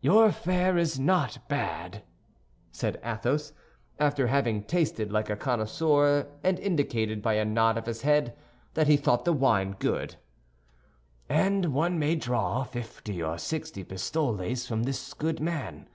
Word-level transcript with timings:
"Your 0.00 0.24
affair 0.24 0.78
is 0.78 0.98
not 0.98 1.46
bad," 1.46 2.02
said 2.72 2.98
Athos, 3.04 3.52
after 3.98 4.26
having 4.28 4.62
tasted 4.62 5.12
like 5.12 5.28
a 5.28 5.36
connoisseur 5.36 6.26
and 6.42 6.58
indicated 6.58 7.20
by 7.20 7.34
a 7.34 7.44
nod 7.44 7.76
of 7.76 7.84
his 7.84 8.00
head 8.00 8.34
that 8.72 8.86
he 8.86 8.96
thought 8.96 9.26
the 9.26 9.34
wine 9.34 9.76
good; 9.78 10.16
"and 11.28 11.74
one 11.74 11.98
may 11.98 12.16
draw 12.16 12.64
fifty 12.64 13.22
or 13.22 13.36
sixty 13.36 13.84
pistoles 13.84 14.66
from 14.66 14.84
this 14.84 15.12
good 15.12 15.38
man. 15.38 15.86